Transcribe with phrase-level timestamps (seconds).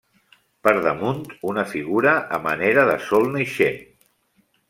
[0.67, 1.19] Per damunt,
[1.51, 3.79] una figura a manera de sol naixent.